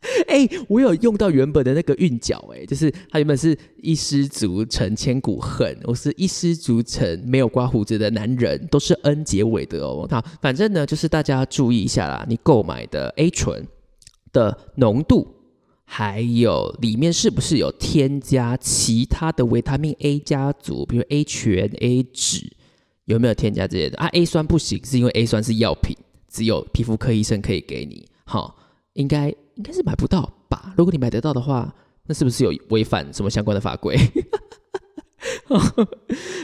[0.28, 10.06] 哎，我有用到原本的那个韵脚，哎，就是它原本是一失足成千古恨，我是一失足成没有刮胡子的男人，都是 N 结尾的哦。
[10.10, 13.66] 好，反正呢，就是大家注意一下啦，你购买的 A 醇
[14.32, 15.26] 的浓度，
[15.84, 22.50] 还有里面是不是有添加其他的维他命 A 家族，比如 A 醛、A 酯，
[23.06, 25.96] 有没有添加这些的啊？A 酸不行，是因为 A 酸是药品，
[26.28, 28.06] 只有皮肤科医生可以给你。
[28.24, 28.56] 好，
[28.92, 29.34] 应该。
[29.56, 30.72] 应该是买不到吧？
[30.76, 31.74] 如果你买得到的话，
[32.06, 33.98] 那是不是有违反什么相关的法规？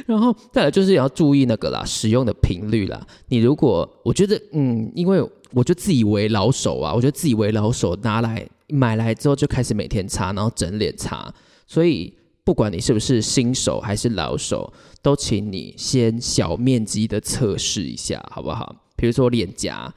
[0.07, 3.07] 然后再来就是要注意那个啦，使用的频率啦。
[3.29, 5.22] 你如果我觉得，嗯，因为
[5.53, 11.33] 我就自以为老手啊，我觉得自以为老手拿来买来之后就开始每天擦，然后整脸擦。
[11.66, 18.75] 所以不管你是不是新手还是老手，都请你先小面积的测试一下，好不好？
[18.96, 19.92] 比如说脸颊。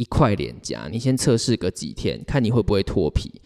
[0.00, 3.42] 一块脸颊，你先测试个几天，看你会不会脱皮，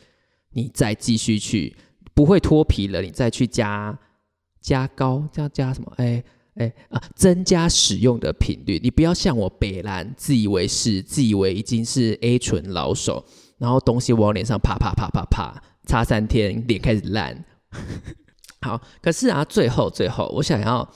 [0.52, 1.76] 你再继续去，
[2.14, 3.98] 不会脱皮了，你再去加
[4.60, 5.92] 加高，加加什么？
[5.96, 6.22] 哎
[6.54, 8.78] 哎啊，增加使用的频率。
[8.80, 13.24] 你不要像我北兰，自以为是，自以为已经是 A 醇老手，
[13.58, 17.44] 然后东西往脸上啪啪啪啪啪，擦三天脸开始烂。
[18.62, 20.88] 好，可是啊，最后最后，我想要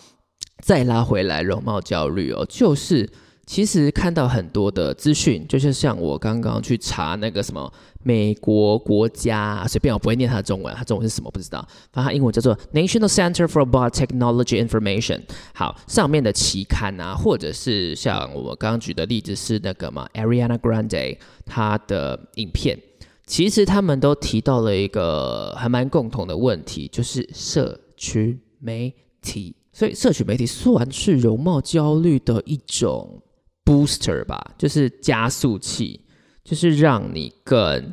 [0.63, 3.11] 再拉回来容貌焦虑哦，就是。
[3.49, 15.23] 其实看到很多的资讯，就是像我刚刚去查那个什么美国国家，随便我不会念它的中文，它中文是什么不知道，反正它英文叫做 National Center for Biotechnology Information。
[15.55, 22.79] 好，上面的期刊啊，或者是像我刚刚举的例子是那个嘛，Ariana Grande 她的影片，
[23.27, 29.57] 其实他们都提到了一个还蛮共同的问题，就是社区媒体。
[29.73, 33.23] 所以社区媒体算是容貌焦虑的一种。
[33.69, 36.01] Booster 吧，就是加速器，
[36.43, 37.93] 就是让你更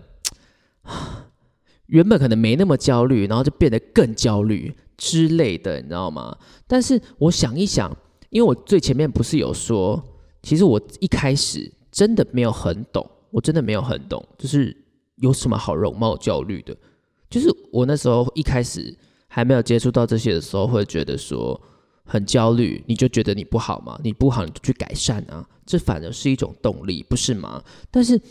[1.87, 6.37] 原本可能没那么焦虑，然后就变得更焦虑之类的，你知道吗？
[6.65, 7.93] 但是我想一想，
[8.29, 10.01] 因为我最前面不是有说，
[10.41, 14.75] 其实我一开始真的没有很懂，我真的没有很懂，就是
[15.17, 16.73] 有什么好容貌焦虑的。
[17.29, 21.61] 就是我那时候一开始还没有接触到这些的时候，会觉得说
[22.05, 27.61] 很焦虑，你就觉得你不好吗，你不好你就去改善啊，这反而是一种动力，不是吗？
[27.91, 28.21] 但是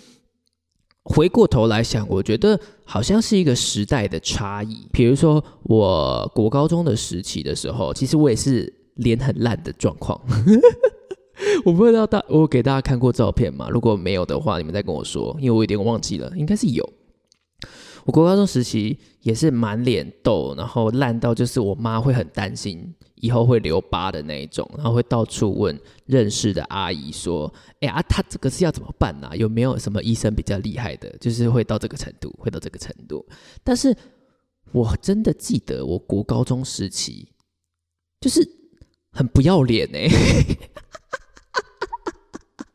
[1.03, 4.89] 回过头来想，我觉得好像是一个时代的差异。
[4.91, 10.19] 比如说我国高中的时期的时候，其实我也是脸很烂的状况。
[11.67, 13.69] 我不知道大我给大家看过照片吗？
[13.69, 16.89] 如果没有的话，你们再跟我说，因为我有点忘记了，应该是有。
[18.05, 29.31] 我国高中时期也是满脸痘，然后烂到就是我妈会很担心以后会留疤的那一种，然后会到处问认识的阿姨说：“哎呀，他这个是要怎么办呢？
[29.35, 33.27] 有没有什么医生比较厉害的？”就是会到这个程度，会到这个程度。
[33.63, 33.97] 但是
[34.73, 37.27] 我真的记得我国高中时期
[38.21, 38.47] 就是
[39.11, 39.99] 很不要脸呢。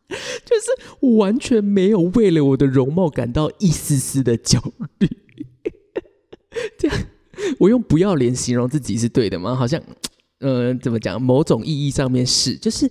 [0.10, 4.60] 就是我完全没有为了我的容貌感到一丝丝的焦
[4.98, 5.08] 虑，
[6.80, 6.98] 这样
[7.60, 9.54] 我用不要脸形容自己是对的吗？
[9.54, 9.80] 好像，
[10.40, 11.22] 嗯，怎么讲？
[11.22, 12.90] 某种意义上面是，就是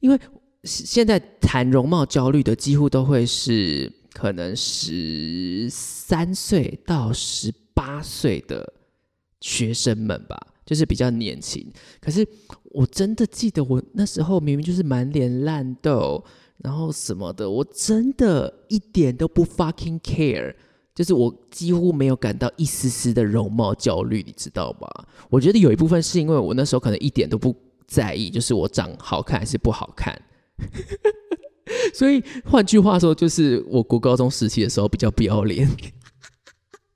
[0.00, 0.18] 因为
[0.64, 8.72] 现在谈容貌焦虑的几乎都会是可能十三岁到十八岁的
[9.40, 11.72] 学生们吧，就是比较年轻。
[12.00, 12.26] 可是
[12.64, 16.24] 我真的记得我那时候明明就是满脸烂痘。
[16.60, 20.52] 然后什么的，我真的一点都不 fucking care，
[20.98, 24.88] 就是我几乎没有感到一丝丝的容貌焦虑，你知道吧？
[25.30, 27.54] 我觉得有一部分是因为我那时候可能一点都不
[27.86, 30.20] 在意，就是我长好看还是不好看。
[31.94, 35.70] 所以换句话说，就是我国高中时期的时候比较不要脸。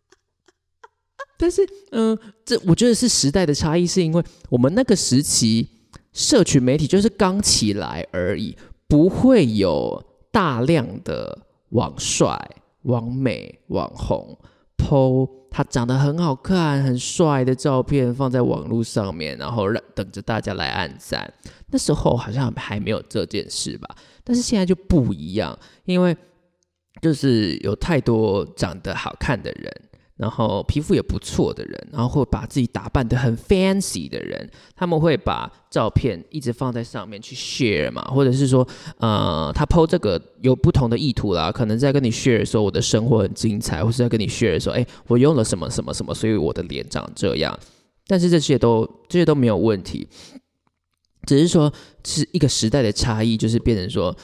[1.39, 5.69] 但是，嗯，这我觉得是时代的差异，是因为我们那个时期
[6.13, 8.57] 社群媒体就是刚起来而已。
[8.89, 12.37] 不会有大量的网帅、
[12.83, 14.39] 网美、网红
[14.77, 21.33] PO 他长得很好看、很帅的照片放在网络上面，然后让等着大家来按赞。
[21.71, 26.17] 那时候好像还没有这件事吧，但是现在就不一样，因为
[27.01, 29.83] 就是有太多长得好看的人。
[30.23, 38.65] 然后皮肤也不错的人，然后会把自己打扮的很 fancy 的人，他们会把照片一直放在上面去 share 嘛，或者是说，
[38.99, 47.59] 呃，他 PO 这个有不同的意图啦，可能在跟你 share 说我的生活很精彩，或是在跟你 share 说，哎，我用了什么什么什么，所以我的脸长这样。
[48.07, 50.07] 但是这些都这些都没有问题，
[51.27, 51.73] 只是说
[52.05, 54.17] 是一个时代的差异，就是变成说，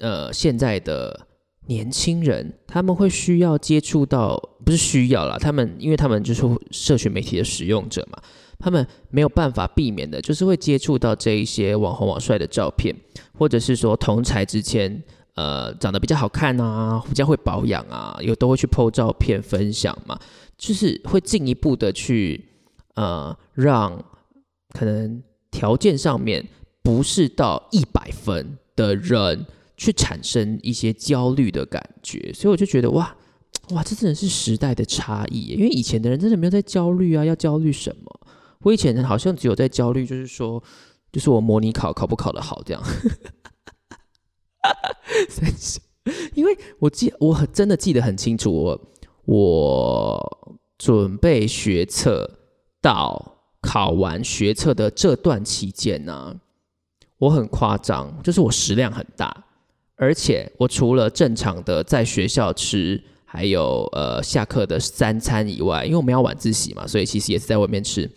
[0.00, 1.25] 呃，现在的。
[1.66, 8.22] 年轻人他们会需要接触到，不是需要啦，他们因为他们就是社群媒体的使用者嘛，
[8.58, 12.94] 他们没有办法避免的，就是会接触到这一些网红网帅的照片，
[13.32, 15.02] 或者是说同才之间，
[15.34, 20.18] 呃，长得比较好看啊，比较会保养啊，有都会去 PO 照片分享嘛，
[20.56, 22.44] 就是会进一步的去，
[22.94, 24.04] 呃，让
[24.72, 26.46] 可能条件上面
[26.82, 29.46] 不是到一百分的人。
[29.76, 33.16] 去产生一些焦虑的感觉，所以我就觉得哇
[33.70, 35.54] 哇，这真的是时代的差异。
[35.54, 38.20] 因为以前的人真的没有在焦虑啊，要焦虑什么？
[38.60, 40.62] 我以前好像只有在焦虑，就是说，
[41.12, 42.82] 就是我模拟考考不考得好这样。
[46.34, 48.80] 因为我记，我真的记得很清楚，我
[49.24, 52.38] 我准备学测
[52.80, 56.40] 到考完学测的这段期间呢，
[57.18, 59.45] 我很夸张，就是我食量很大。
[59.96, 68.10] 而且我除了正常的在学校吃，还有呃下课的三餐以外，因为我们要晚自习嘛，所以其实也是在外面吃。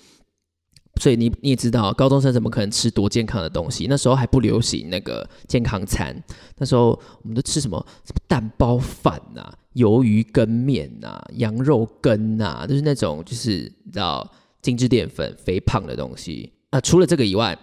[0.99, 3.87] 所以你你也知道，高中生怎么可能吃多健康的东西？
[3.89, 6.13] 那时候还不流行那个健康餐，
[6.57, 6.89] 那时候
[7.21, 14.29] 我们都吃什么什么蛋包饭呐、鱿鱼羹面呐、羊肉羹呐，就是那种就是你知道
[14.61, 16.81] 精致淀粉、肥胖的东西啊。
[16.81, 17.57] 除了这个以外。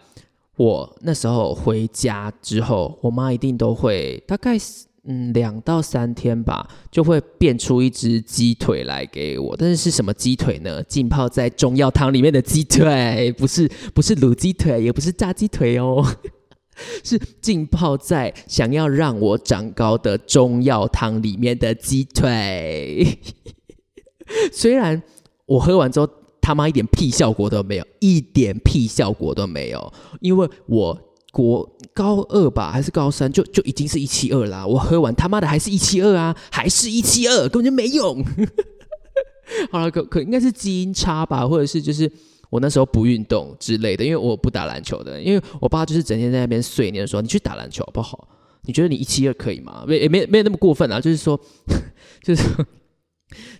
[0.56, 4.56] 我那时候回家之后，我妈一定都会大概
[5.04, 9.54] 嗯两到三天吧，就会变出一只鸡腿来给我。
[9.54, 10.82] 但是是什么鸡腿呢？
[10.84, 16.02] 浸泡在中药汤里面的鸡腿，不是 不是卤鸡腿，也不是炸鸡腿哦，
[17.04, 23.18] 是浸泡在想要让我长高的中药汤里面的鸡腿。
[24.52, 25.02] 虽然
[25.44, 26.08] 我喝完之后。
[26.46, 30.96] 他妈一点屁效果都没有，一点屁效果都没有，因为我
[31.32, 38.24] 国高二吧还是高三就就已经是一七二啦，我喝完他妈的还是一七二啊，还是一七二，根本就没用。
[39.72, 42.08] 好了，可可应该是基因差吧，或者是就是
[42.48, 48.28] 我那时候不运动之类的，因为我不打篮球的，因为我爸就是整天在那边碎念说你去打篮球好不好？
[48.62, 49.84] 你觉得你一七二可以吗？
[49.84, 51.40] 没没没有那么过分啊，就是说
[52.22, 52.44] 就是。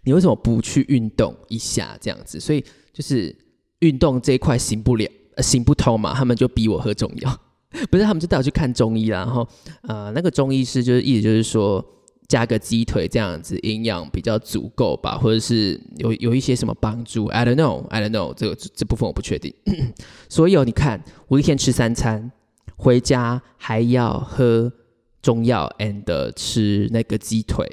[0.05, 2.39] 你为什么不去运动一下这样子？
[2.39, 3.35] 所以就是
[3.81, 7.41] 运动这一块行不了，行不通嘛，他们就逼我喝中药，
[7.91, 9.19] 不是他们就带我去看中医啦。
[9.19, 9.47] 然后
[9.83, 11.85] 呃，那个中医师就是意思就是说
[12.29, 19.53] 加个鸡腿这样子，营养比较足够吧，或者是有有一些什么帮助？I don't know, I don't know，这个这部分我不确定。
[20.29, 22.33] 所以哦，你看我一天吃三餐，
[22.77, 24.73] 回家还要喝
[25.21, 27.67] 中药 and 吃那个鸡腿。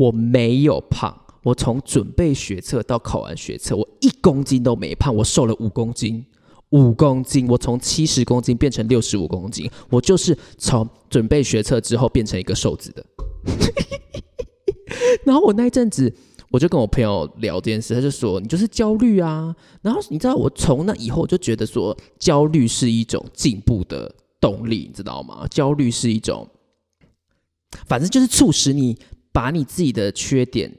[0.00, 6.24] 我没有胖，我从准备学测到考完学测，我一公斤都没胖，我瘦了五公斤，
[6.70, 13.04] 五公斤，我从七十公斤变成六十五公斤，我就是从准备学测之后变成一个瘦子的。
[15.22, 16.10] 然后我那一阵子，
[16.50, 19.54] 我就跟我朋友聊这件事，他就说你就是焦虑啊。
[19.82, 25.46] 然后你知道，我从那以后就觉得说，焦虑是一种进步的动力，你知道吗？
[25.50, 26.48] 焦虑是一种，
[27.86, 28.96] 反正就是促使你。
[29.32, 30.72] 把你自己的缺点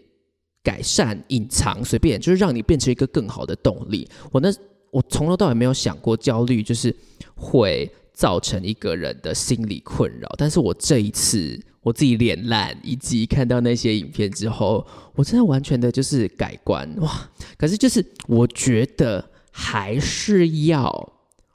[0.64, 4.08] 改善、隐藏，随便就是让你变成一个更好的动力。
[4.32, 4.54] 我那
[4.92, 6.96] 我从头到尾没有想过焦虑就是
[7.36, 14.86] 会造成一个人的心理困扰，但是我这一次我自己脸烂，以及看到那些影片之后，
[15.16, 17.32] 我真的完全的就是改观哇！
[17.58, 21.14] 可是就是我觉得还是要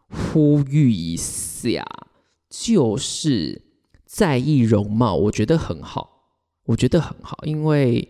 [0.09, 1.85] 呼吁一下，
[2.49, 3.63] 就是
[4.05, 6.16] 在意容貌，我觉得很好。
[6.67, 8.07] 我觉得很好，因为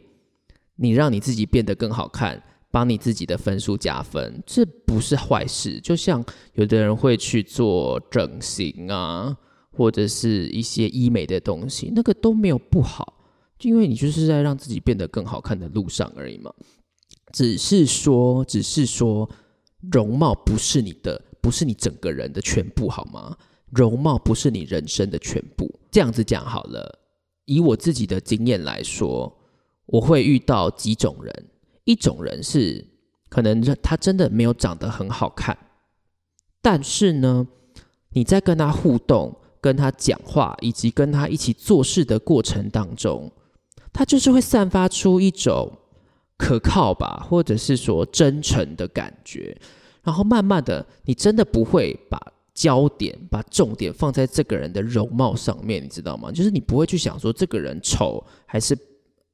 [0.77, 5.79] 你让你自己变得更好看，帮你自己的分数加分，这不是坏事。
[5.81, 9.37] 就像有的人会去做整形啊，
[9.71, 13.15] 或者是一些医美的东西，那个都没有不好，
[13.61, 16.53] 因为你就是在让自己变得更好看的路上而已嘛。
[17.33, 19.29] 只是说，只是说，
[19.93, 23.37] 容貌不是你的，不是你整个人的全部，好吗？
[23.71, 25.71] 容貌不是你人生的全部。
[25.91, 27.06] 这样子讲好了。
[27.47, 29.37] 以我自己的经验来说，
[29.87, 31.47] 我会遇到几种人。
[31.85, 32.85] 一种人是
[33.29, 35.57] 可能他真的没有长得很好看，
[36.61, 37.47] 但是呢，
[38.11, 43.31] 你在跟他互动、跟他讲话以及跟他一起做事的过程当中，
[43.93, 45.73] 他就是会散发出一种
[46.37, 49.57] 可靠吧，或者是说真诚的感觉。
[50.03, 52.21] 然后慢慢的，你真的不会把。
[52.57, 56.33] 焦点把重点放在这个人的容貌上面，你知道吗？
[56.33, 58.75] 就是你不会去想说这个人丑还是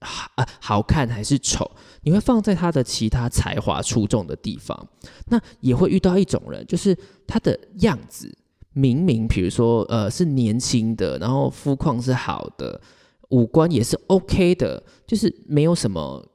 [0.00, 1.70] 好啊好看还是丑，
[2.02, 4.88] 你会放在他的其他才华出众的地方。
[5.28, 8.36] 那也会遇到一种人，就是他的样子
[8.72, 12.80] 明明，比如说呃是年轻的，然后肤况是好的，
[13.28, 16.26] 五官也是 OK 的，就是没有什么。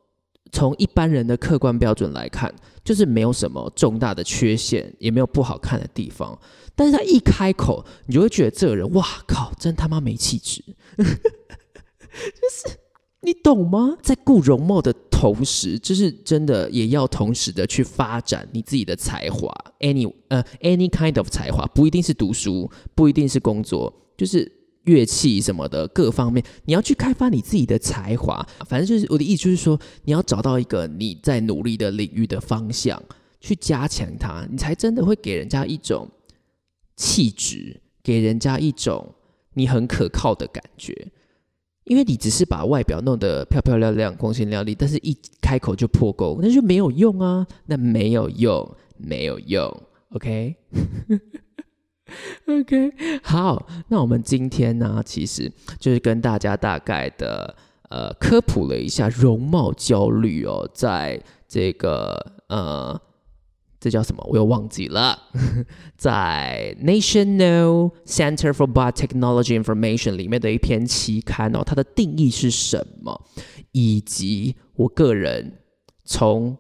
[0.52, 6.38] 从一般人的客观标准来看，就是没有什么重大的缺陷，也没有不好看的地方。
[6.76, 10.64] 但是他一开口，你就会觉得这个人，哇靠，真他妈没气质。
[10.98, 12.78] 就是
[13.22, 13.98] 你懂吗？
[14.02, 19.54] 在顾容貌的同时，就是真的也要同时的去发展你自己的才华。
[19.80, 24.57] any 呃 any kind of 才华，不一定是读书，不一定是工作，就是。
[24.88, 28.46] 乐器什么的各方面，你要去开发你自己的才华。
[28.68, 33.02] 反正就是我的意思，就是说你要找到一个你在努力的领域的方向，
[33.40, 36.10] 去加强它，你才真的会给人家一种
[36.96, 39.14] 气质，给人家一种
[39.54, 41.12] 你很可靠的感觉。
[41.84, 47.48] 因为你只是把外表弄得漂漂亮亮、光鲜亮丽，但是一开口就破功，那就没有用啊！
[47.66, 49.84] 那没有用，没有用。
[50.10, 50.56] OK。
[52.48, 52.92] OK，
[53.24, 57.56] 好，那我们今天呢，其实就是跟大家大概的
[57.90, 63.00] 呃科普了一下容貌焦虑哦，在这个呃，
[63.80, 64.26] 这叫什么？
[64.30, 65.18] 我又忘记了，
[65.98, 73.26] 在 National Center for Biotechnology Information 里面的一篇期刊哦，它的定义是什么？
[73.72, 75.60] 以及我个人
[76.04, 76.58] 从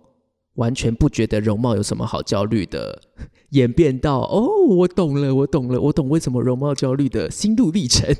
[0.57, 3.01] 完全不觉得容貌有什么好焦虑的。
[3.51, 8.13] 演变到哦，我懂了，我懂了，我懂为什么容貌焦虑的心路历程。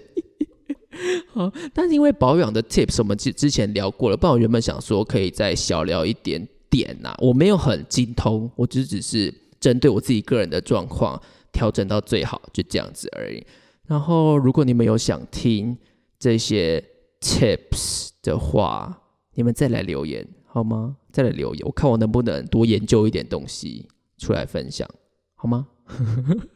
[1.33, 7.13] 好，但是因为保养的 tips 我们之之前聊过了，不然我原本想说可以再小聊一点点呐。
[7.19, 11.21] 我没有很精通，我只只是针对我自己个人的状况
[11.51, 13.45] 调整到最好，就这样子而已。
[13.85, 15.77] 然后如果你们有想听
[16.17, 16.83] 这些
[17.19, 19.01] tips 的话，
[19.35, 20.95] 你们再来留言好吗？
[21.17, 23.87] 再来留言，我看我能不能多研究一点东西
[24.19, 24.87] 出来分享。
[25.33, 25.65] 好吗？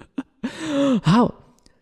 [1.02, 1.34] 好，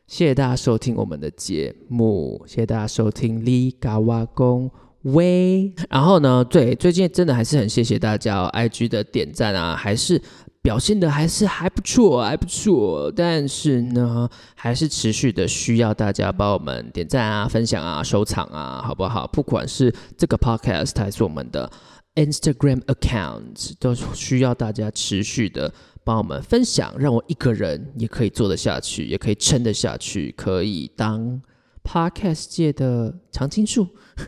[0.07, 4.71] 谢谢大家收听我们的节目，谢谢大家收听李嘎瓦公
[5.01, 5.73] 威。
[5.89, 10.21] 然后呢，对，最近真的还是很谢谢大家，IG 的点赞啊，还是。
[10.61, 13.09] 表现的还是还不错，还不错。
[13.15, 19.25] 但是呢，还是持续的需要大家帮我们点赞啊、分享啊、收藏啊，好不好？
[19.27, 21.71] 不管是这个 podcast 还是我们的
[22.15, 31.41] Instagram accounts 都需要大家持续的帮我们分享，让我一个人也可以做得下去，也可以撑得下去，可以当
[31.83, 33.87] podcast 界的常青树。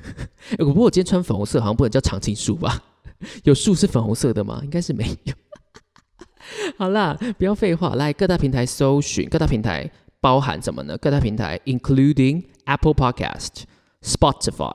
[0.58, 2.84] 不过我今天穿粉红色，好像不能叫常青树吧？
[3.44, 4.62] 有树是粉红色的吗？
[4.64, 5.34] 应该是没有。
[6.78, 10.98] 好啦，不要废话，来各大平台搜寻，各大平台包含什么呢？
[10.98, 13.64] 各大平台 including Apple Podcast、
[14.02, 14.74] Spotify、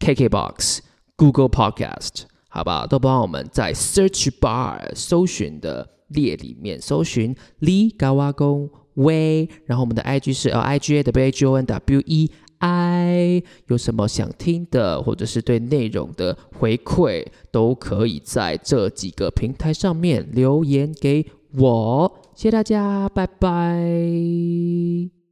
[0.00, 0.80] KKBox、
[1.16, 2.24] Google Podcast，
[2.54, 11.44] 好吧，都帮我们在 Search Bar 搜寻的列里面搜寻 Lee Gawagon Wei，，然后我们的 IG 是 L I G A W A G
[11.46, 12.30] O N W E。
[12.60, 21.26] I 有什么想听的，或者是对内容的回馈，都可以在这几个平台上面留言给
[21.58, 22.22] 我。
[22.36, 25.23] 谢谢大家，拜拜。